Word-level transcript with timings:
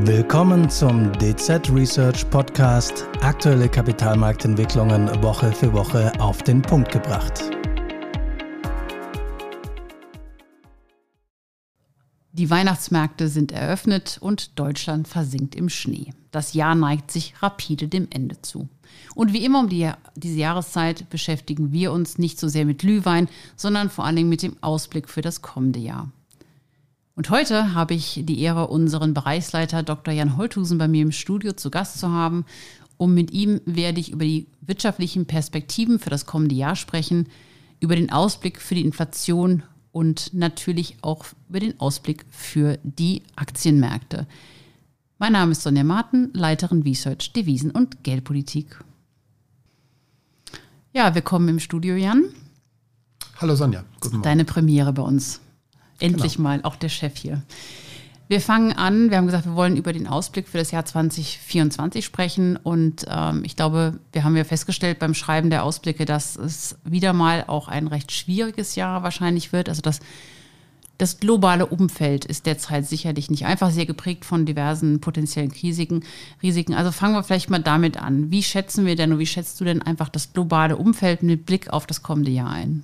Willkommen 0.00 0.70
zum 0.70 1.12
DZ 1.18 1.70
Research 1.70 2.28
Podcast. 2.30 3.06
Aktuelle 3.20 3.68
Kapitalmarktentwicklungen 3.68 5.22
Woche 5.22 5.52
für 5.52 5.70
Woche 5.74 6.10
auf 6.18 6.42
den 6.42 6.62
Punkt 6.62 6.90
gebracht. 6.90 7.42
Die 12.32 12.48
Weihnachtsmärkte 12.48 13.28
sind 13.28 13.52
eröffnet 13.52 14.16
und 14.18 14.58
Deutschland 14.58 15.08
versinkt 15.08 15.54
im 15.54 15.68
Schnee. 15.68 16.14
Das 16.30 16.54
Jahr 16.54 16.74
neigt 16.74 17.10
sich 17.10 17.34
rapide 17.42 17.86
dem 17.86 18.08
Ende 18.10 18.40
zu. 18.40 18.70
Und 19.14 19.34
wie 19.34 19.44
immer 19.44 19.60
um 19.60 19.68
die, 19.68 19.90
diese 20.16 20.38
Jahreszeit 20.38 21.10
beschäftigen 21.10 21.70
wir 21.70 21.92
uns 21.92 22.16
nicht 22.16 22.40
so 22.40 22.48
sehr 22.48 22.64
mit 22.64 22.78
Glühwein, 22.78 23.28
sondern 23.56 23.90
vor 23.90 24.06
allen 24.06 24.16
Dingen 24.16 24.30
mit 24.30 24.42
dem 24.42 24.56
Ausblick 24.62 25.10
für 25.10 25.20
das 25.20 25.42
kommende 25.42 25.80
Jahr. 25.80 26.10
Und 27.14 27.28
heute 27.28 27.74
habe 27.74 27.94
ich 27.94 28.22
die 28.24 28.40
Ehre, 28.40 28.68
unseren 28.68 29.12
Bereichsleiter 29.12 29.82
Dr. 29.82 30.14
Jan 30.14 30.36
Holthusen 30.36 30.78
bei 30.78 30.88
mir 30.88 31.02
im 31.02 31.12
Studio 31.12 31.52
zu 31.52 31.70
Gast 31.70 31.98
zu 31.98 32.10
haben. 32.10 32.46
Und 32.96 33.12
mit 33.12 33.32
ihm 33.32 33.60
werde 33.66 34.00
ich 34.00 34.12
über 34.12 34.24
die 34.24 34.46
wirtschaftlichen 34.62 35.26
Perspektiven 35.26 35.98
für 35.98 36.10
das 36.10 36.24
kommende 36.24 36.54
Jahr 36.54 36.76
sprechen, 36.76 37.28
über 37.80 37.96
den 37.96 38.10
Ausblick 38.10 38.60
für 38.60 38.74
die 38.74 38.84
Inflation 38.84 39.62
und 39.90 40.32
natürlich 40.32 40.96
auch 41.02 41.26
über 41.50 41.60
den 41.60 41.78
Ausblick 41.80 42.24
für 42.30 42.78
die 42.82 43.22
Aktienmärkte. 43.36 44.26
Mein 45.18 45.32
Name 45.32 45.52
ist 45.52 45.62
Sonja 45.62 45.84
Martin, 45.84 46.30
Leiterin 46.32 46.82
Research 46.82 47.32
Devisen 47.32 47.70
und 47.70 48.04
Geldpolitik. 48.04 48.82
Ja, 50.94 51.14
willkommen 51.14 51.48
im 51.48 51.58
Studio, 51.58 51.94
Jan. 51.94 52.24
Hallo 53.36 53.54
Sonja, 53.54 53.84
guten 54.00 54.16
Morgen. 54.16 54.24
Deine 54.24 54.44
Premiere 54.44 54.92
bei 54.92 55.02
uns. 55.02 55.40
Endlich 55.98 56.36
genau. 56.36 56.48
mal, 56.48 56.60
auch 56.62 56.76
der 56.76 56.88
Chef 56.88 57.16
hier. 57.16 57.42
Wir 58.32 58.40
fangen 58.40 58.72
an, 58.72 59.10
wir 59.10 59.18
haben 59.18 59.26
gesagt, 59.26 59.44
wir 59.44 59.56
wollen 59.56 59.76
über 59.76 59.92
den 59.92 60.06
Ausblick 60.06 60.48
für 60.48 60.56
das 60.56 60.70
Jahr 60.70 60.86
2024 60.86 62.02
sprechen. 62.02 62.56
Und 62.56 63.04
ähm, 63.06 63.42
ich 63.44 63.56
glaube, 63.56 63.98
wir 64.12 64.24
haben 64.24 64.36
ja 64.36 64.44
festgestellt 64.44 64.98
beim 65.00 65.12
Schreiben 65.12 65.50
der 65.50 65.64
Ausblicke, 65.64 66.06
dass 66.06 66.36
es 66.36 66.76
wieder 66.82 67.12
mal 67.12 67.44
auch 67.46 67.68
ein 67.68 67.88
recht 67.88 68.10
schwieriges 68.10 68.74
Jahr 68.74 69.02
wahrscheinlich 69.02 69.52
wird. 69.52 69.68
Also 69.68 69.82
das, 69.82 70.00
das 70.96 71.20
globale 71.20 71.66
Umfeld 71.66 72.24
ist 72.24 72.46
derzeit 72.46 72.86
sicherlich 72.86 73.30
nicht 73.30 73.44
einfach, 73.44 73.70
sehr 73.70 73.84
geprägt 73.84 74.24
von 74.24 74.46
diversen 74.46 75.00
potenziellen 75.00 75.50
Risiken. 75.50 76.02
Risiken. 76.42 76.72
Also 76.72 76.90
fangen 76.90 77.14
wir 77.14 77.24
vielleicht 77.24 77.50
mal 77.50 77.62
damit 77.62 77.98
an. 77.98 78.30
Wie 78.30 78.42
schätzen 78.42 78.86
wir 78.86 78.96
denn 78.96 79.12
und 79.12 79.18
wie 79.18 79.26
schätzt 79.26 79.60
du 79.60 79.66
denn 79.66 79.82
einfach 79.82 80.08
das 80.08 80.32
globale 80.32 80.76
Umfeld 80.76 81.22
mit 81.22 81.44
Blick 81.44 81.68
auf 81.68 81.86
das 81.86 82.02
kommende 82.02 82.30
Jahr 82.30 82.50
ein? 82.50 82.82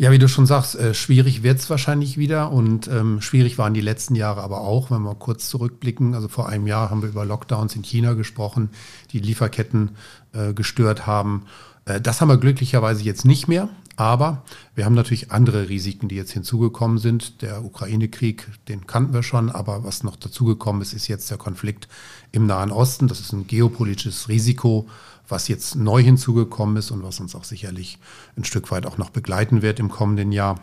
Ja, 0.00 0.12
wie 0.12 0.20
du 0.20 0.28
schon 0.28 0.46
sagst, 0.46 0.76
äh, 0.76 0.94
schwierig 0.94 1.42
wird 1.42 1.58
es 1.58 1.68
wahrscheinlich 1.70 2.16
wieder 2.16 2.52
und 2.52 2.86
ähm, 2.86 3.20
schwierig 3.20 3.58
waren 3.58 3.74
die 3.74 3.80
letzten 3.80 4.14
Jahre 4.14 4.42
aber 4.42 4.60
auch, 4.60 4.92
wenn 4.92 5.02
wir 5.02 5.16
kurz 5.16 5.48
zurückblicken. 5.48 6.14
Also 6.14 6.28
vor 6.28 6.48
einem 6.48 6.68
Jahr 6.68 6.88
haben 6.88 7.02
wir 7.02 7.08
über 7.08 7.24
Lockdowns 7.24 7.74
in 7.74 7.82
China 7.82 8.12
gesprochen, 8.12 8.70
die 9.10 9.18
Lieferketten 9.18 9.96
äh, 10.32 10.54
gestört 10.54 11.08
haben. 11.08 11.46
Äh, 11.84 12.00
das 12.00 12.20
haben 12.20 12.28
wir 12.28 12.36
glücklicherweise 12.36 13.02
jetzt 13.02 13.24
nicht 13.24 13.48
mehr, 13.48 13.70
aber 13.98 14.44
wir 14.76 14.84
haben 14.84 14.94
natürlich 14.94 15.32
andere 15.32 15.68
Risiken, 15.68 16.06
die 16.06 16.14
jetzt 16.14 16.30
hinzugekommen 16.30 16.98
sind. 16.98 17.42
Der 17.42 17.64
Ukraine-Krieg, 17.64 18.46
den 18.68 18.86
kannten 18.86 19.12
wir 19.12 19.24
schon, 19.24 19.50
aber 19.50 19.82
was 19.82 20.04
noch 20.04 20.14
dazugekommen 20.14 20.80
ist, 20.82 20.92
ist 20.92 21.08
jetzt 21.08 21.28
der 21.32 21.36
Konflikt 21.36 21.88
im 22.30 22.46
Nahen 22.46 22.70
Osten. 22.70 23.08
Das 23.08 23.18
ist 23.18 23.32
ein 23.32 23.48
geopolitisches 23.48 24.28
Risiko, 24.28 24.88
was 25.26 25.48
jetzt 25.48 25.74
neu 25.74 26.00
hinzugekommen 26.00 26.76
ist 26.76 26.92
und 26.92 27.02
was 27.02 27.18
uns 27.18 27.34
auch 27.34 27.42
sicherlich 27.42 27.98
ein 28.36 28.44
Stück 28.44 28.70
weit 28.70 28.86
auch 28.86 28.98
noch 28.98 29.10
begleiten 29.10 29.62
wird 29.62 29.80
im 29.80 29.88
kommenden 29.88 30.30
Jahr. 30.30 30.60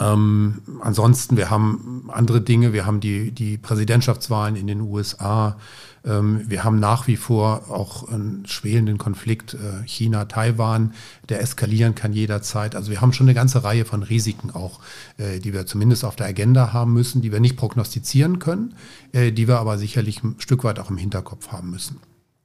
Ähm, 0.00 0.62
ansonsten, 0.80 1.36
wir 1.36 1.50
haben 1.50 2.08
andere 2.08 2.40
Dinge. 2.40 2.72
Wir 2.72 2.86
haben 2.86 3.00
die, 3.00 3.32
die 3.32 3.58
Präsidentschaftswahlen 3.58 4.56
in 4.56 4.66
den 4.66 4.80
USA. 4.80 5.58
Ähm, 6.04 6.42
wir 6.46 6.64
haben 6.64 6.80
nach 6.80 7.06
wie 7.06 7.16
vor 7.16 7.70
auch 7.70 8.08
einen 8.08 8.46
schwelenden 8.46 8.96
Konflikt 8.96 9.54
äh, 9.54 9.86
China-Taiwan, 9.86 10.94
der 11.28 11.42
eskalieren 11.42 11.94
kann 11.94 12.14
jederzeit. 12.14 12.74
Also 12.74 12.90
wir 12.90 13.02
haben 13.02 13.12
schon 13.12 13.26
eine 13.26 13.34
ganze 13.34 13.62
Reihe 13.62 13.84
von 13.84 14.02
Risiken 14.02 14.50
auch, 14.50 14.80
äh, 15.18 15.38
die 15.38 15.52
wir 15.52 15.66
zumindest 15.66 16.04
auf 16.04 16.16
der 16.16 16.26
Agenda 16.26 16.72
haben 16.72 16.94
müssen, 16.94 17.20
die 17.20 17.30
wir 17.30 17.40
nicht 17.40 17.56
prognostizieren 17.56 18.38
können, 18.38 18.74
äh, 19.12 19.32
die 19.32 19.48
wir 19.48 19.58
aber 19.58 19.76
sicherlich 19.76 20.24
ein 20.24 20.36
Stück 20.38 20.64
weit 20.64 20.78
auch 20.78 20.88
im 20.88 20.96
Hinterkopf 20.96 21.48
haben 21.48 21.70
müssen. 21.70 21.98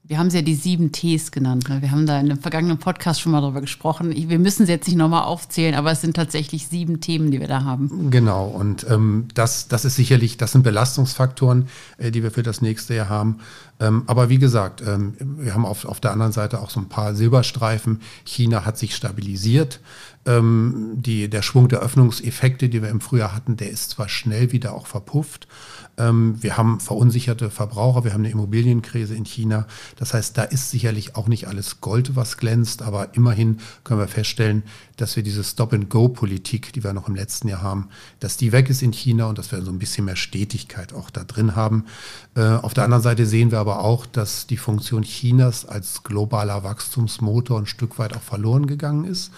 Wir 0.08 0.20
haben 0.20 0.30
sie 0.30 0.38
ja 0.38 0.44
die 0.44 0.54
sieben 0.54 0.92
Ts 0.92 1.32
genannt. 1.32 1.68
Ne? 1.68 1.82
Wir 1.82 1.90
haben 1.90 2.06
da 2.06 2.20
in 2.20 2.30
einem 2.30 2.40
vergangenen 2.40 2.78
Podcast 2.78 3.20
schon 3.20 3.32
mal 3.32 3.42
darüber 3.42 3.62
gesprochen. 3.62 4.14
Wir 4.16 4.38
müssen 4.38 4.68
sie 4.68 4.72
jetzt 4.72 4.86
nicht 4.88 4.98
nochmal 4.98 5.24
aufzählen, 5.24 5.74
aber 5.74 5.92
es 5.92 6.02
sind 6.02 6.16
tatsächlich 6.16 6.68
sieben 6.68 7.02
Themen, 7.02 7.32
die 7.32 7.40
wir 7.40 7.48
da 7.48 7.64
haben. 7.64 8.12
Genau, 8.12 8.46
und 8.46 8.86
ähm, 8.88 9.28
das, 9.34 9.68
das 9.68 9.84
ist 9.84 9.96
sicherlich, 9.96 10.38
das 10.38 10.52
sind 10.52 10.62
Belastungsfaktoren, 10.62 11.70
äh, 11.98 12.12
die 12.12 12.22
wir 12.22 12.30
für 12.30 12.44
das 12.44 12.62
nächste 12.62 12.94
Jahr 12.94 13.10
haben. 13.10 13.40
Ähm, 13.80 14.04
aber 14.06 14.30
wie 14.30 14.38
gesagt, 14.38 14.84
ähm, 14.86 15.16
wir 15.40 15.56
haben 15.56 15.66
auf, 15.66 15.86
auf 15.86 16.00
der 16.00 16.12
anderen 16.12 16.34
Seite 16.34 16.62
auch 16.62 16.70
so 16.70 16.80
ein 16.80 16.88
paar 16.88 17.16
Silberstreifen. 17.16 18.00
China 18.26 18.64
hat 18.64 18.78
sich 18.78 18.96
stabilisiert. 18.96 19.80
Ähm, 20.26 20.94
die, 20.96 21.30
der 21.30 21.42
Schwung 21.42 21.68
der 21.68 21.80
Öffnungseffekte, 21.80 22.70
die 22.70 22.82
wir 22.82 22.90
im 22.90 23.02
Frühjahr 23.02 23.36
hatten, 23.36 23.58
der 23.58 23.70
ist 23.70 23.92
zwar 23.92 24.10
schnell 24.10 24.52
wieder 24.52 24.74
auch 24.74 24.88
verpufft. 24.88 25.48
Ähm, 25.98 26.42
wir 26.42 26.58
haben 26.58 26.80
verunsicherte 26.80 27.50
Verbraucher, 27.50 28.04
wir 28.04 28.14
haben 28.14 28.22
eine 28.22 28.32
Immobilienkrise 28.32 29.16
in 29.16 29.26
China. 29.26 29.68
Das 29.98 30.14
heißt, 30.14 30.38
da 30.38 30.44
ist 30.44 30.72
sicherlich 30.72 31.16
auch 31.16 31.28
nicht 31.28 31.48
alles 31.48 31.80
Gold, 31.80 32.16
was 32.16 32.38
glänzt, 32.38 32.82
aber 32.82 33.16
immerhin 33.16 33.60
können 33.84 34.00
wir 34.00 34.08
feststellen, 34.08 34.64
dass 34.98 35.16
wir 35.16 35.24
diese 35.24 35.44
Stop-and-Go-Politik, 35.44 36.74
die 36.74 36.84
wir 36.84 36.94
noch 36.94 37.08
im 37.08 37.16
letzten 37.16 37.48
Jahr 37.48 37.62
haben, 37.62 37.90
dass 38.20 38.38
die 38.38 38.52
weg 38.52 38.70
ist 38.70 38.82
in 38.82 38.92
China 38.92 39.28
und 39.28 39.38
dass 39.38 39.52
wir 39.52 39.62
so 39.62 39.72
ein 39.72 39.80
bisschen 39.80 40.06
mehr 40.06 40.16
Stetigkeit 40.16 40.94
auch 40.94 41.10
da 41.10 41.24
drin 41.24 41.56
haben. 41.56 41.86
Äh, 42.36 42.42
auf 42.42 42.74
der 42.74 42.84
anderen 42.84 43.04
Seite 43.04 43.26
sehen 43.26 43.52
wir 43.52 43.60
aber 43.60 43.82
auch, 43.82 44.06
dass 44.06 44.48
die 44.48 44.58
Funktion 44.58 45.04
Chinas 45.04 45.66
als 45.66 46.04
globaler 46.04 46.64
Wachstumsmotor 46.64 47.60
ein 47.60 47.68
Stück 47.68 48.00
weit 48.00 48.16
auch 48.16 48.22
verloren 48.22 48.68
gegangen 48.68 49.06
ist. 49.06 49.32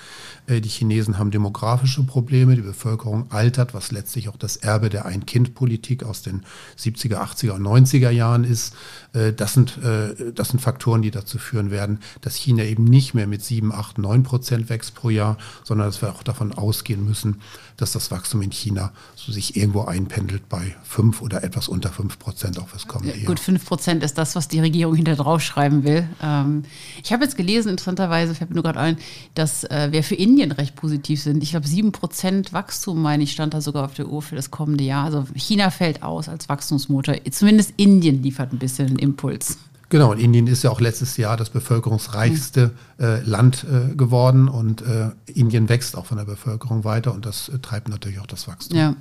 Äh, 0.48 0.62
die 0.62 0.70
Chinesen 0.78 1.18
haben 1.18 1.32
demografische 1.32 2.04
Probleme, 2.04 2.56
die 2.56 2.62
Bevölkerung 2.62 3.32
altert, 3.32 3.74
was 3.74 3.92
letztlich 3.92 4.30
auch 4.30 4.38
das 4.38 4.58
Erbe 4.58 4.90
der 4.90 5.06
Ein-Kind-Politik 5.06 6.04
aus 6.04 6.22
den 6.22 6.44
70er, 6.78 7.18
80er 7.18 7.52
und 7.52 7.64
90er 7.64 8.10
Jahren 8.10 8.44
ist. 8.44 8.76
Äh, 9.14 9.34
das 9.34 9.54
sind, 9.54 9.78
äh, 9.84 10.32
das 10.34 10.50
sind 10.50 10.60
Faktoren, 10.60 11.02
die 11.02 11.12
dazu 11.12 11.38
führen 11.38 11.72
werden, 11.72 12.00
dass 12.22 12.36
China 12.36 12.64
eben 12.64 12.84
nicht 12.84 13.14
mehr 13.14 13.28
mit 13.28 13.44
7, 13.44 13.72
8, 13.72 13.98
9 13.98 14.24
Prozent 14.24 14.70
wächst 14.70 14.96
pro 14.96 15.10
Jahr, 15.10 15.38
sondern 15.64 15.88
dass 15.88 16.02
wir 16.02 16.10
auch 16.10 16.24
davon 16.24 16.54
ausgehen 16.54 17.06
müssen, 17.06 17.42
dass 17.78 17.92
das 17.92 18.10
Wachstum 18.10 18.42
in 18.42 18.52
China 18.52 18.92
so 19.16 19.32
sich 19.32 19.56
irgendwo 19.56 19.84
einpendelt 19.84 20.50
bei 20.50 20.76
5 20.84 21.22
oder 21.22 21.44
etwas 21.44 21.68
unter 21.68 21.90
5 21.90 22.18
Prozent 22.18 22.60
auch 22.60 22.68
fürs 22.68 22.88
kommende 22.88 23.16
Jahr. 23.16 23.28
Gut, 23.28 23.40
5 23.40 23.64
Prozent 23.66 24.04
ist 24.04 24.18
das, 24.18 24.36
was 24.36 24.48
die 24.48 24.60
Regierung 24.60 24.96
hinter 24.96 25.16
drauf 25.16 25.42
schreiben 25.42 25.84
will. 25.84 26.08
Ähm, 26.22 26.64
ich 27.04 27.14
habe 27.14 27.24
jetzt 27.24 27.38
gelesen, 27.38 27.70
interessanterweise, 27.70 28.34
fällt 28.34 28.50
mir 28.50 28.56
nur 28.56 28.64
gerade 28.64 28.80
ein, 28.80 28.98
dass 29.36 29.64
äh, 29.66 29.90
wir 29.92 30.04
für 30.04 30.16
Indien 30.16 30.52
recht 30.52 30.67
positiv 30.76 31.22
sind. 31.22 31.44
Ich 31.44 31.52
glaube, 31.52 31.68
7 31.68 31.92
Prozent 31.92 32.54
Wachstum, 32.54 33.02
meine 33.02 33.24
ich, 33.24 33.32
stand 33.32 33.54
da 33.54 33.62
sogar 33.62 33.86
auf 33.86 33.94
der 33.94 34.08
Uhr 34.08 34.22
für 34.22 34.36
das 34.36 34.52
kommende 34.52 34.84
Jahr. 34.84 35.06
Also 35.06 35.26
China 35.36 35.70
fällt 35.70 36.04
aus 36.04 36.30
als 36.30 36.50
Wachstumsmotor. 36.50 37.16
Zumindest 37.32 37.74
Indien 37.78 38.22
liefert 38.24 38.54
ein 38.54 38.60
bisschen 38.60 38.88
einen 38.88 39.00
Impuls. 39.00 39.58
Genau, 39.90 40.12
und 40.12 40.20
Indien 40.20 40.48
ist 40.48 40.64
ja 40.64 40.70
auch 40.70 40.82
letztes 40.82 41.16
Jahr 41.16 41.38
das 41.38 41.50
bevölkerungsreichste 41.50 42.72
äh, 43.00 43.22
Land 43.22 43.66
äh, 43.66 43.96
geworden 43.96 44.50
und 44.50 44.82
äh, 44.82 45.12
Indien 45.28 45.70
wächst 45.70 45.96
auch 45.96 46.06
von 46.06 46.18
der 46.18 46.26
Bevölkerung 46.26 46.84
weiter 46.84 47.14
und 47.14 47.26
das 47.26 47.48
äh, 47.48 47.60
treibt 47.60 47.88
natürlich 47.88 48.20
auch 48.20 48.28
das 48.28 48.48
Wachstum. 48.48 48.78
Ja. 48.78 48.96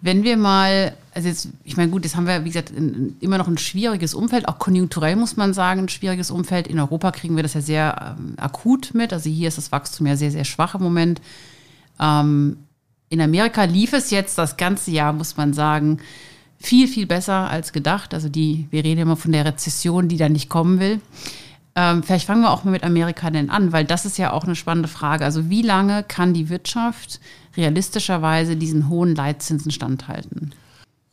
Wenn 0.00 0.22
wir 0.22 0.36
mal, 0.36 0.94
also 1.18 1.30
jetzt, 1.30 1.48
ich 1.64 1.76
meine, 1.76 1.90
gut, 1.90 2.04
jetzt 2.04 2.14
haben 2.14 2.28
wir, 2.28 2.44
wie 2.44 2.48
gesagt, 2.48 2.70
in, 2.70 3.16
immer 3.18 3.38
noch 3.38 3.48
ein 3.48 3.58
schwieriges 3.58 4.14
Umfeld, 4.14 4.46
auch 4.46 4.60
konjunkturell 4.60 5.16
muss 5.16 5.36
man 5.36 5.52
sagen, 5.52 5.80
ein 5.80 5.88
schwieriges 5.88 6.30
Umfeld. 6.30 6.68
In 6.68 6.78
Europa 6.78 7.10
kriegen 7.10 7.34
wir 7.34 7.42
das 7.42 7.54
ja 7.54 7.60
sehr 7.60 8.16
ähm, 8.16 8.34
akut 8.36 8.94
mit. 8.94 9.12
Also 9.12 9.28
hier 9.28 9.48
ist 9.48 9.58
das 9.58 9.72
Wachstum 9.72 10.06
ja 10.06 10.14
sehr, 10.14 10.30
sehr 10.30 10.44
schwach 10.44 10.76
im 10.76 10.82
Moment. 10.82 11.20
Ähm, 11.98 12.58
in 13.08 13.20
Amerika 13.20 13.64
lief 13.64 13.94
es 13.94 14.12
jetzt 14.12 14.38
das 14.38 14.56
ganze 14.56 14.92
Jahr, 14.92 15.12
muss 15.12 15.36
man 15.36 15.54
sagen, 15.54 15.98
viel, 16.60 16.86
viel 16.86 17.06
besser 17.06 17.50
als 17.50 17.72
gedacht. 17.72 18.14
Also 18.14 18.28
die, 18.28 18.68
wir 18.70 18.84
reden 18.84 19.00
immer 19.00 19.16
von 19.16 19.32
der 19.32 19.44
Rezession, 19.44 20.06
die 20.06 20.18
da 20.18 20.28
nicht 20.28 20.48
kommen 20.48 20.78
will. 20.78 21.00
Ähm, 21.74 22.04
vielleicht 22.04 22.28
fangen 22.28 22.42
wir 22.42 22.52
auch 22.52 22.62
mal 22.62 22.70
mit 22.70 22.84
Amerika 22.84 23.28
denn 23.30 23.50
an, 23.50 23.72
weil 23.72 23.84
das 23.84 24.06
ist 24.06 24.18
ja 24.18 24.32
auch 24.32 24.44
eine 24.44 24.54
spannende 24.54 24.88
Frage. 24.88 25.24
Also 25.24 25.50
wie 25.50 25.62
lange 25.62 26.04
kann 26.04 26.32
die 26.32 26.48
Wirtschaft 26.48 27.18
realistischerweise 27.56 28.54
diesen 28.54 28.88
hohen 28.88 29.16
Leitzinsen 29.16 29.72
standhalten? 29.72 30.52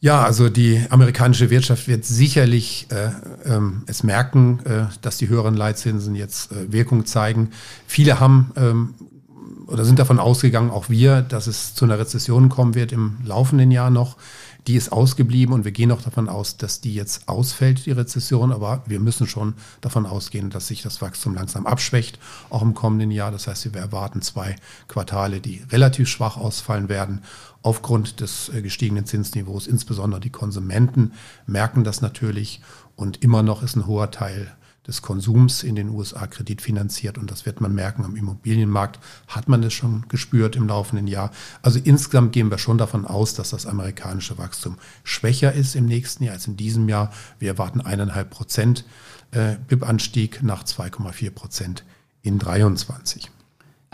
Ja, 0.05 0.23
also 0.23 0.49
die 0.49 0.85
amerikanische 0.91 1.49
Wirtschaft 1.49 1.87
wird 1.87 2.05
sicherlich 2.05 2.85
äh, 2.91 3.09
ähm, 3.51 3.81
es 3.87 4.03
merken, 4.03 4.59
äh, 4.63 4.83
dass 5.01 5.17
die 5.17 5.29
höheren 5.29 5.55
Leitzinsen 5.55 6.13
jetzt 6.13 6.51
äh, 6.51 6.71
Wirkung 6.71 7.07
zeigen. 7.07 7.49
Viele 7.87 8.19
haben 8.19 8.51
ähm, 8.55 8.93
oder 9.65 9.83
sind 9.83 9.97
davon 9.97 10.19
ausgegangen, 10.19 10.69
auch 10.69 10.89
wir, 10.89 11.23
dass 11.23 11.47
es 11.47 11.73
zu 11.73 11.85
einer 11.85 11.97
Rezession 11.97 12.49
kommen 12.49 12.75
wird 12.75 12.91
im 12.91 13.17
laufenden 13.25 13.71
Jahr 13.71 13.89
noch. 13.89 14.17
Die 14.67 14.75
ist 14.75 14.91
ausgeblieben 14.91 15.53
und 15.53 15.63
wir 15.63 15.71
gehen 15.71 15.91
auch 15.91 16.01
davon 16.01 16.27
aus, 16.27 16.57
dass 16.57 16.81
die 16.81 16.95
jetzt 16.95 17.27
ausfällt, 17.27 17.85
die 17.85 17.91
Rezession. 17.91 18.51
Aber 18.51 18.83
wir 18.87 18.99
müssen 18.99 19.27
schon 19.27 19.53
davon 19.81 20.07
ausgehen, 20.07 20.49
dass 20.49 20.67
sich 20.67 20.81
das 20.81 21.01
Wachstum 21.01 21.35
langsam 21.35 21.67
abschwächt, 21.67 22.17
auch 22.49 22.63
im 22.63 22.73
kommenden 22.73 23.11
Jahr. 23.11 23.31
Das 23.31 23.47
heißt, 23.47 23.71
wir 23.73 23.81
erwarten 23.81 24.23
zwei 24.23 24.55
Quartale, 24.87 25.39
die 25.39 25.63
relativ 25.71 26.09
schwach 26.09 26.37
ausfallen 26.37 26.89
werden 26.89 27.21
aufgrund 27.61 28.21
des 28.21 28.49
äh, 28.49 28.61
gestiegenen 28.61 29.05
Zinsniveaus. 29.05 29.67
Insbesondere 29.67 30.21
die 30.21 30.29
Konsumenten 30.31 31.13
merken 31.45 31.83
das 31.83 32.01
natürlich 32.01 32.61
und 32.95 33.23
immer 33.23 33.43
noch 33.43 33.61
ist 33.61 33.75
ein 33.75 33.87
hoher 33.87 34.11
Teil 34.11 34.55
des 34.87 35.01
Konsums 35.01 35.63
in 35.63 35.75
den 35.75 35.89
USA 35.89 36.27
kreditfinanziert 36.27 37.17
und 37.17 37.31
das 37.31 37.45
wird 37.45 37.61
man 37.61 37.73
merken 37.73 38.05
am 38.05 38.15
Immobilienmarkt, 38.15 38.99
hat 39.27 39.47
man 39.47 39.63
es 39.63 39.73
schon 39.73 40.05
gespürt 40.09 40.55
im 40.55 40.67
laufenden 40.67 41.07
Jahr. 41.07 41.31
Also 41.61 41.79
insgesamt 41.83 42.33
gehen 42.33 42.51
wir 42.51 42.57
schon 42.57 42.77
davon 42.77 43.05
aus, 43.05 43.33
dass 43.33 43.49
das 43.49 43.65
amerikanische 43.65 44.37
Wachstum 44.37 44.77
schwächer 45.03 45.53
ist 45.53 45.75
im 45.75 45.85
nächsten 45.85 46.23
Jahr 46.23 46.33
als 46.33 46.47
in 46.47 46.57
diesem 46.57 46.87
Jahr. 46.89 47.11
Wir 47.39 47.49
erwarten 47.49 47.81
eineinhalb 47.81 48.29
Prozent 48.29 48.85
äh, 49.31 49.55
BIP-Anstieg 49.67 50.43
nach 50.43 50.63
2,4 50.63 51.31
Prozent 51.31 51.83
in 52.21 52.39
23. 52.39 53.31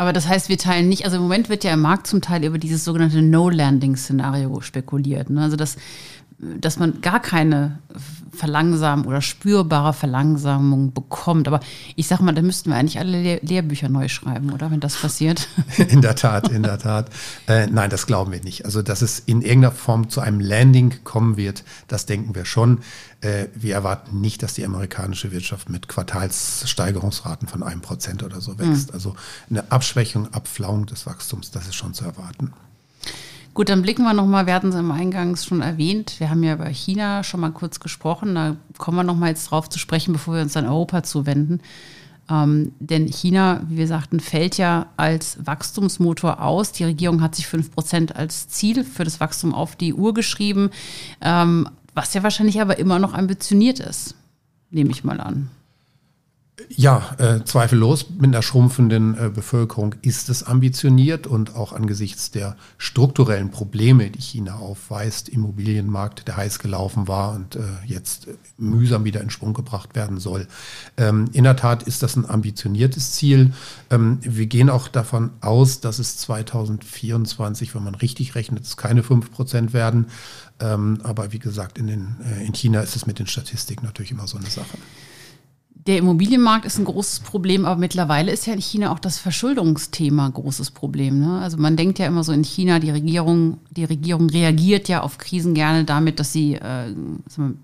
Aber 0.02 0.14
das 0.14 0.28
heißt, 0.28 0.50
wir 0.50 0.58
teilen 0.58 0.90
nicht, 0.90 1.06
also 1.06 1.18
im 1.18 1.24
Moment 1.24 1.48
wird 1.48 1.64
ja 1.64 1.74
im 1.74 1.82
Markt 1.82 2.08
zum 2.08 2.22
Teil 2.22 2.44
über 2.44 2.58
dieses 2.58 2.84
sogenannte 2.84 3.22
No-Landing-Szenario 3.22 4.62
spekuliert. 4.62 5.30
Ne? 5.30 5.44
Also 5.44 5.58
dass, 5.58 5.78
dass 6.42 6.80
man 6.80 7.02
gar 7.02 7.22
keine 7.22 7.80
Verlangsamung 8.34 9.06
oder 9.06 9.22
spürbare 9.22 9.94
Verlangsamung 9.94 10.94
bekommt. 10.94 11.48
Aber 11.48 11.60
ich 11.96 12.08
sage 12.08 12.24
mal, 12.24 12.34
da 12.34 12.42
müssten 12.42 12.70
wir 12.70 12.78
eigentlich 12.78 12.98
alle 12.98 13.22
Lehr 13.22 13.40
Lehrbücher 13.42 13.90
neu 13.90 14.08
schreiben, 14.08 14.52
oder? 14.52 14.72
Wenn 14.72 14.80
das 14.80 14.96
passiert. 14.96 15.48
In 15.78 16.02
der 16.02 16.16
Tat, 16.16 16.50
in 16.50 16.64
der 16.64 16.80
Tat. 16.80 17.10
Äh, 17.48 17.68
nein, 17.68 17.90
das 17.90 18.08
glauben 18.08 18.32
wir 18.32 18.42
nicht. 18.42 18.66
Also, 18.66 18.82
dass 18.82 19.02
es 19.02 19.20
in 19.20 19.42
irgendeiner 19.42 19.74
Form 19.74 20.10
zu 20.10 20.22
einem 20.22 20.40
Landing 20.40 21.04
kommen 21.04 21.38
wird, 21.38 21.64
das 21.88 22.06
denken 22.06 22.34
wir 22.34 22.46
schon. 22.46 22.80
Äh, 23.22 23.48
wir 23.54 23.76
erwarten 23.76 24.22
nicht, 24.22 24.42
dass 24.44 24.54
die 24.54 24.66
amerikanische 24.66 25.32
Wirtschaft 25.32 25.70
mit 25.70 25.88
Quartalssteigerungsraten 25.88 27.48
von 27.48 27.64
einem 27.64 27.82
Prozent 27.82 28.24
oder 28.24 28.42
so 28.42 28.58
wächst. 28.58 28.90
Mhm. 28.90 28.94
Also 28.94 29.16
eine 29.50 29.72
Abschwächung, 29.72 30.34
Abflauung 30.34 30.86
des 30.86 31.06
Wachstums, 31.06 31.52
das 31.52 31.68
ist 31.68 31.76
schon 31.76 31.94
zu 31.94 32.06
erwarten. 32.06 32.54
Gut, 33.54 33.68
dann 33.68 33.82
blicken 33.82 34.04
wir 34.04 34.14
nochmal, 34.14 34.46
wir 34.46 34.54
hatten 34.54 34.70
es 34.70 34.76
im 34.76 34.92
Eingangs 34.92 35.46
schon 35.46 35.62
erwähnt, 35.62 36.20
wir 36.20 36.30
haben 36.30 36.42
ja 36.42 36.54
über 36.54 36.70
China 36.70 37.22
schon 37.24 37.42
mal 37.42 37.52
kurz 37.52 37.82
gesprochen, 37.82 38.36
da 38.36 38.56
kommen 38.78 38.98
wir 38.98 39.04
nochmal 39.04 39.30
jetzt 39.30 39.52
drauf 39.52 39.70
zu 39.70 39.78
sprechen, 39.78 40.14
bevor 40.14 40.36
wir 40.36 40.42
uns 40.42 40.54
dann 40.54 40.66
Europa 40.66 41.04
zuwenden. 41.04 41.60
Ähm, 42.30 42.72
denn 42.80 43.08
China, 43.08 43.62
wie 43.68 43.78
wir 43.78 43.88
sagten, 43.88 44.22
fällt 44.22 44.58
ja 44.58 44.88
als 44.96 45.38
Wachstumsmotor 45.46 46.42
aus. 46.42 46.72
Die 46.72 46.86
Regierung 46.86 47.22
hat 47.22 47.36
sich 47.36 47.46
5% 47.46 48.14
als 48.14 48.48
Ziel 48.48 48.86
für 48.86 49.04
das 49.04 49.20
Wachstum 49.20 49.54
auf 49.54 49.76
die 49.76 49.94
Uhr 49.94 50.14
geschrieben, 50.14 50.70
ähm, 51.20 51.68
was 51.94 52.14
ja 52.14 52.24
wahrscheinlich 52.24 52.62
aber 52.62 52.80
immer 52.80 53.00
noch 53.00 53.14
ambitioniert 53.14 53.82
ist, 53.82 54.16
nehme 54.70 54.92
ich 54.92 55.04
mal 55.04 55.20
an. 55.20 55.50
Ja, 56.70 57.16
äh, 57.18 57.44
zweifellos 57.44 58.10
mit 58.10 58.26
einer 58.26 58.42
schrumpfenden 58.42 59.18
äh, 59.18 59.30
Bevölkerung 59.30 59.96
ist 60.02 60.30
es 60.30 60.44
ambitioniert 60.44 61.26
und 61.26 61.56
auch 61.56 61.74
angesichts 61.74 62.32
der 62.32 62.56
strukturellen 62.78 63.52
Probleme, 63.52 64.10
die 64.10 64.22
China 64.22 64.56
aufweist, 64.56 65.30
Immobilienmarkt, 65.30 66.28
der 66.28 66.38
heiß 66.38 66.60
gelaufen 66.60 67.08
war 67.08 67.34
und 67.34 67.56
äh, 67.56 67.62
jetzt 67.86 68.28
äh, 68.28 68.34
mühsam 68.58 69.06
wieder 69.06 69.22
in 69.22 69.30
Schwung 69.30 69.54
gebracht 69.54 69.96
werden 69.96 70.20
soll. 70.20 70.48
Ähm, 70.98 71.30
in 71.34 71.46
der 71.46 71.56
Tat 71.56 71.84
ist 71.84 72.04
das 72.04 72.16
ein 72.16 72.30
ambitioniertes 72.30 73.14
Ziel. 73.14 73.54
Ähm, 73.90 74.20
wir 74.22 74.46
gehen 74.46 74.70
auch 74.70 74.88
davon 74.88 75.32
aus, 75.42 75.80
dass 75.80 76.00
es 76.00 76.18
2024, 76.18 77.74
wenn 77.76 77.84
man 77.84 77.96
richtig 77.96 78.36
rechnet, 78.36 78.64
es 78.64 78.78
keine 78.78 79.02
5% 79.02 79.74
werden. 79.74 80.08
Ähm, 80.60 81.00
aber 81.04 81.32
wie 81.32 81.40
gesagt, 81.40 81.78
in, 81.78 81.88
den, 81.88 82.18
äh, 82.24 82.46
in 82.46 82.54
China 82.54 82.82
ist 82.82 82.96
es 82.96 83.08
mit 83.08 83.20
den 83.20 83.28
Statistiken 83.28 83.86
natürlich 83.86 84.12
immer 84.12 84.28
so 84.28 84.38
eine 84.38 84.50
Sache. 84.50 84.78
Der 85.88 85.98
Immobilienmarkt 85.98 86.66
ist 86.66 86.78
ein 86.78 86.86
großes 86.86 87.22
Problem, 87.22 87.66
aber 87.66 87.80
mittlerweile 87.80 88.32
ist 88.32 88.46
ja 88.46 88.54
in 88.54 88.62
China 88.62 88.92
auch 88.92 89.00
das 89.00 89.18
Verschuldungsthema 89.18 90.28
ein 90.28 90.34
großes 90.34 90.70
Problem. 90.70 91.20
Ne? 91.20 91.40
Also 91.40 91.58
man 91.58 91.76
denkt 91.76 91.98
ja 91.98 92.06
immer 92.06 92.24
so 92.24 92.32
in 92.32 92.44
China, 92.44 92.78
die 92.78 92.92
Regierung, 92.92 93.58
die 93.72 93.86
Regierung 93.86 94.30
reagiert 94.30 94.88
ja 94.90 95.02
auf 95.02 95.18
Krisen 95.18 95.56
gerne 95.56 95.84
damit, 95.84 96.20
dass 96.20 96.34
sie 96.34 96.56
äh, 96.56 96.94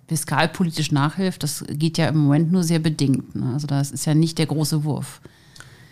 fiskalpolitisch 0.08 0.92
nachhilft. 0.92 1.44
Das 1.44 1.64
geht 1.70 2.00
ja 2.00 2.08
im 2.08 2.18
Moment 2.18 2.52
nur 2.52 2.64
sehr 2.64 2.80
bedingt. 2.80 3.36
Ne? 3.36 3.52
Also 3.54 3.68
das 3.68 3.92
ist 3.92 4.06
ja 4.06 4.16
nicht 4.16 4.40
der 4.40 4.48
große 4.48 4.84
Wurf. 4.84 5.22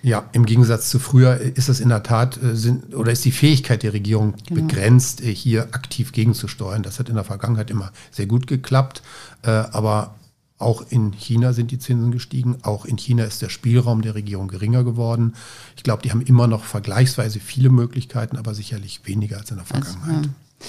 Ja, 0.01 0.29
im 0.33 0.45
Gegensatz 0.45 0.89
zu 0.89 0.97
früher 0.97 1.37
ist 1.37 1.69
es 1.69 1.79
in 1.79 1.89
der 1.89 2.01
Tat 2.01 2.41
äh, 2.41 2.55
sind, 2.55 2.95
oder 2.95 3.11
ist 3.11 3.25
die 3.25 3.31
Fähigkeit 3.31 3.83
der 3.83 3.93
Regierung 3.93 4.33
genau. 4.47 4.61
begrenzt, 4.61 5.21
äh, 5.21 5.33
hier 5.33 5.63
aktiv 5.73 6.11
gegenzusteuern. 6.11 6.81
Das 6.81 6.97
hat 6.97 7.09
in 7.09 7.15
der 7.15 7.23
Vergangenheit 7.23 7.69
immer 7.69 7.91
sehr 8.09 8.25
gut 8.25 8.47
geklappt, 8.47 9.03
äh, 9.43 9.49
aber 9.49 10.15
auch 10.65 10.83
in 10.89 11.11
China 11.11 11.53
sind 11.53 11.69
die 11.69 11.77
Zinsen 11.77 12.11
gestiegen. 12.11 12.57
Auch 12.63 12.85
in 12.85 12.97
China 12.97 13.23
ist 13.23 13.41
der 13.41 13.49
Spielraum 13.49 14.01
der 14.01 14.15
Regierung 14.15 14.47
geringer 14.47 14.83
geworden. 14.83 15.35
Ich 15.77 15.83
glaube, 15.83 16.01
die 16.01 16.09
haben 16.09 16.21
immer 16.21 16.47
noch 16.47 16.63
vergleichsweise 16.63 17.39
viele 17.39 17.69
Möglichkeiten, 17.69 18.35
aber 18.35 18.55
sicherlich 18.55 19.01
weniger 19.03 19.37
als 19.37 19.51
in 19.51 19.57
der 19.57 19.65
Vergangenheit. 19.65 20.15
Also, 20.17 20.29
ja. 20.29 20.67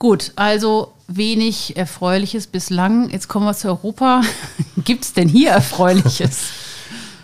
Gut, 0.00 0.32
also 0.34 0.92
wenig 1.06 1.76
Erfreuliches 1.76 2.48
bislang. 2.48 3.10
Jetzt 3.10 3.28
kommen 3.28 3.46
wir 3.46 3.54
zu 3.54 3.68
Europa. 3.68 4.22
Gibt 4.84 5.04
es 5.04 5.12
denn 5.12 5.28
hier 5.28 5.50
Erfreuliches? 5.50 6.48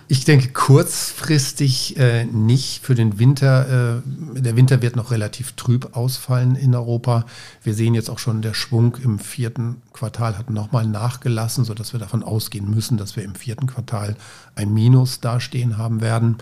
Ich 0.09 0.25
denke 0.25 0.53
kurzfristig 0.53 1.97
äh, 1.97 2.25
nicht 2.27 2.85
für 2.85 2.95
den 2.95 3.19
Winter. 3.19 3.99
Äh, 3.99 4.41
der 4.41 4.55
Winter 4.55 4.81
wird 4.81 4.95
noch 4.95 5.11
relativ 5.11 5.53
trüb 5.53 5.97
ausfallen 5.97 6.55
in 6.55 6.77
Europa. 6.77 7.25
Wir 7.65 7.75
sehen 7.75 7.95
jetzt 7.95 8.09
auch 8.09 8.21
schon, 8.21 8.41
der 8.41 8.55
Schwung 8.55 8.97
im 9.03 9.19
vierten 9.19 9.83
Quartal 9.93 10.39
hat 10.39 10.49
nochmal 10.49 10.87
nachgelassen, 10.87 11.65
sodass 11.65 11.93
wir 11.93 11.99
davon 11.99 12.23
ausgehen 12.23 12.71
müssen, 12.71 12.99
dass 12.99 13.17
wir 13.17 13.25
im 13.25 13.35
vierten 13.35 13.67
Quartal 13.67 14.17
ein 14.55 14.73
Minus 14.73 15.19
dastehen 15.21 15.77
haben 15.77 16.01
werden. 16.01 16.37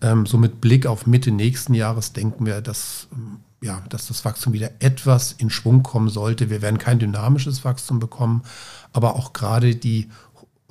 Ähm, 0.00 0.24
so 0.24 0.38
mit 0.38 0.62
Blick 0.62 0.86
auf 0.86 1.06
Mitte 1.06 1.32
nächsten 1.32 1.74
Jahres 1.74 2.14
denken 2.14 2.46
wir, 2.46 2.62
dass, 2.62 3.08
ähm, 3.12 3.40
ja, 3.60 3.82
dass 3.90 4.08
das 4.08 4.24
Wachstum 4.24 4.54
wieder 4.54 4.70
etwas 4.78 5.32
in 5.32 5.50
Schwung 5.50 5.82
kommen 5.82 6.08
sollte. 6.08 6.48
Wir 6.48 6.62
werden 6.62 6.78
kein 6.78 6.98
dynamisches 6.98 7.62
Wachstum 7.62 7.98
bekommen, 7.98 8.42
aber 8.94 9.16
auch 9.16 9.34
gerade 9.34 9.76
die 9.76 10.08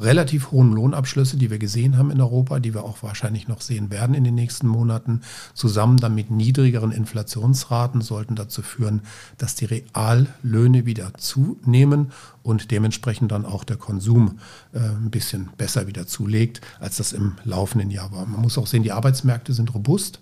relativ 0.01 0.51
hohen 0.51 0.71
Lohnabschlüsse, 0.74 1.38
die 1.38 1.50
wir 1.50 1.59
gesehen 1.59 1.98
haben 1.98 2.12
in 2.12 2.21
Europa, 2.21 2.59
die 2.59 2.74
wir 2.74 2.83
auch 2.83 3.03
wahrscheinlich 3.03 3.48
noch 3.48 3.62
sehen 3.62 3.92
werden 3.92 4.15
in 4.15 4.24
den 4.24 4.36
nächsten 4.36 4.68
Monaten, 4.68 5.21
zusammen 5.53 5.98
dann 5.98 6.15
mit 6.15 6.31
niedrigeren 6.31 6.92
Inflationsraten 6.92 8.01
sollten 8.01 8.36
dazu 8.36 8.62
führen, 8.62 9.01
dass 9.38 9.56
die 9.56 9.65
Reallöhne 9.65 10.86
wieder 10.86 11.13
zunehmen 11.15 12.12
und 12.44 12.71
dementsprechend 12.71 13.31
dann 13.31 13.45
auch 13.45 13.63
der 13.63 13.77
Konsum 13.77 14.39
äh, 14.74 14.80
ein 14.80 15.12
bisschen 15.12 15.50
besser 15.57 15.88
wieder 15.88 16.07
zulegt, 16.07 16.62
als 16.80 16.98
das 16.98 17.13
im 17.13 17.33
laufenden 17.44 17.92
Jahr 17.92 18.12
war. 18.12 18.25
Man 18.25 18.42
muss 18.42 18.57
auch 18.57 18.68
sehen, 18.68 18.83
die 18.83 18.92
Arbeitsmärkte 18.92 19.53
sind 19.53 19.74
robust. 19.74 20.19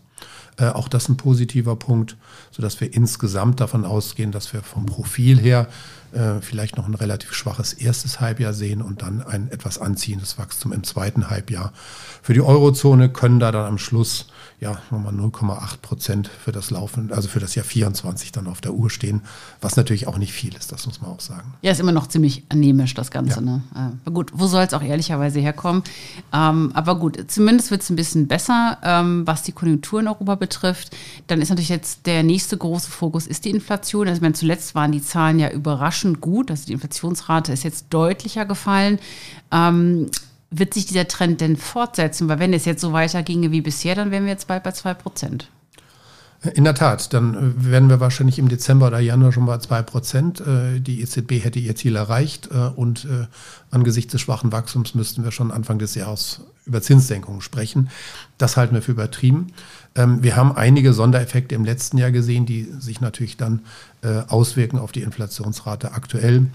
Äh, 0.57 0.67
auch 0.67 0.89
das 0.89 1.07
ein 1.07 1.15
positiver 1.15 1.77
Punkt, 1.77 2.17
sodass 2.51 2.81
wir 2.81 2.93
insgesamt 2.93 3.61
davon 3.61 3.85
ausgehen, 3.85 4.31
dass 4.31 4.51
wir 4.51 4.61
vom 4.61 4.85
Profil 4.85 5.39
her 5.39 5.67
äh, 6.13 6.41
vielleicht 6.41 6.77
noch 6.77 6.87
ein 6.87 6.95
relativ 6.95 7.33
schwaches 7.33 7.73
erstes 7.73 8.19
Halbjahr 8.19 8.53
sehen 8.53 8.81
und 8.81 9.01
dann 9.01 9.21
ein 9.21 9.51
etwas 9.51 9.77
anziehendes 9.77 10.37
Wachstum 10.37 10.73
im 10.73 10.83
zweiten 10.83 11.29
Halbjahr. 11.29 11.73
Für 12.21 12.33
die 12.33 12.41
Eurozone 12.41 13.09
können 13.09 13.39
da 13.39 13.51
dann 13.51 13.65
am 13.65 13.77
Schluss 13.77 14.27
ja, 14.59 14.77
nochmal 14.91 15.13
0,8 15.13 15.77
Prozent 15.81 16.27
für 16.27 16.51
das 16.51 16.69
Laufen, 16.69 17.13
also 17.13 17.29
für 17.29 17.39
das 17.39 17.55
Jahr 17.55 17.63
24 17.63 18.33
dann 18.33 18.47
auf 18.47 18.59
der 18.59 18.73
Uhr 18.73 18.89
stehen, 18.89 19.21
was 19.61 19.77
natürlich 19.77 20.05
auch 20.07 20.17
nicht 20.17 20.33
viel 20.33 20.53
ist, 20.53 20.71
das 20.73 20.85
muss 20.85 21.01
man 21.01 21.11
auch 21.11 21.21
sagen. 21.21 21.53
Ja, 21.61 21.71
ist 21.71 21.79
immer 21.79 21.93
noch 21.93 22.07
ziemlich 22.07 22.43
anämisch, 22.49 22.93
das 22.93 23.09
Ganze. 23.09 23.35
Ja. 23.35 23.41
Ne? 23.41 23.61
Äh, 23.73 23.79
aber 24.03 24.13
gut, 24.13 24.31
wo 24.33 24.47
soll 24.47 24.63
es 24.63 24.73
auch 24.73 24.81
ehrlicherweise 24.81 25.39
herkommen? 25.39 25.83
Ähm, 26.33 26.71
aber 26.73 26.99
gut, 26.99 27.31
zumindest 27.31 27.71
wird 27.71 27.83
es 27.83 27.89
ein 27.89 27.95
bisschen 27.95 28.27
besser, 28.27 28.77
ähm, 28.83 29.25
was 29.25 29.43
die 29.43 29.53
Konjunktur 29.53 30.01
in 30.01 30.09
Europa 30.09 30.35
betrifft. 30.35 30.95
Dann 31.27 31.41
ist 31.41 31.49
natürlich 31.49 31.69
jetzt 31.69 32.05
der 32.05 32.23
nächste 32.23 32.57
große 32.57 32.91
Fokus 32.91 33.27
ist 33.27 33.45
die 33.45 33.51
Inflation. 33.51 34.07
Also 34.07 34.17
ich 34.17 34.21
meine, 34.21 34.33
zuletzt 34.33 34.75
waren 34.75 34.91
die 34.91 35.01
Zahlen 35.01 35.39
ja 35.39 35.49
überraschend 35.51 35.98
gut, 36.21 36.51
also 36.51 36.65
die 36.65 36.73
Inflationsrate 36.73 37.51
ist 37.51 37.63
jetzt 37.63 37.87
deutlicher 37.89 38.45
gefallen. 38.45 38.99
Ähm, 39.51 40.09
wird 40.51 40.73
sich 40.73 40.85
dieser 40.85 41.07
Trend 41.07 41.41
denn 41.41 41.57
fortsetzen? 41.57 42.27
Weil 42.27 42.39
wenn 42.39 42.53
es 42.53 42.65
jetzt 42.65 42.81
so 42.81 42.91
weiterginge 42.93 43.51
wie 43.51 43.61
bisher, 43.61 43.95
dann 43.95 44.11
wären 44.11 44.23
wir 44.23 44.31
jetzt 44.31 44.47
bald 44.47 44.63
bei 44.63 44.71
2 44.71 44.93
Prozent. 44.95 45.49
In 46.41 46.63
der 46.63 46.73
Tat, 46.73 47.13
dann 47.13 47.33
äh, 47.33 47.71
werden 47.71 47.89
wir 47.89 47.99
wahrscheinlich 47.99 48.39
im 48.39 48.47
Dezember 48.47 48.87
oder 48.87 48.99
Januar 48.99 49.33
schon 49.33 49.45
bei 49.45 49.57
2 49.57 49.81
Prozent. 49.81 50.39
Äh, 50.39 50.79
die 50.79 51.01
EZB 51.01 51.43
hätte 51.43 51.59
ihr 51.59 51.75
Ziel 51.75 51.97
erreicht 51.97 52.49
äh, 52.51 52.69
und 52.75 53.07
angesichts 53.71 54.11
des 54.11 54.21
schwachen 54.21 54.51
Wachstums 54.51 54.95
müssten 54.95 55.23
wir 55.23 55.31
schon 55.31 55.51
Anfang 55.51 55.79
des 55.79 55.95
Jahres 55.95 56.41
über 56.65 56.81
Zinssenkungen 56.81 57.41
sprechen. 57.41 57.89
Das 58.37 58.55
halten 58.55 58.73
wir 58.73 58.81
für 58.81 58.91
übertrieben. 58.91 59.47
Ähm, 59.95 60.23
wir 60.23 60.37
haben 60.37 60.55
einige 60.55 60.93
Sondereffekte 60.93 61.55
im 61.55 61.65
letzten 61.65 61.97
Jahr 61.97 62.11
gesehen, 62.11 62.45
die 62.45 62.69
sich 62.79 63.01
natürlich 63.01 63.37
dann 63.37 63.61
auswirken 64.01 64.79
auf 64.79 64.93
die 64.93 65.01
Inflationsrate 65.01 65.91
aktuell. 65.91 66.45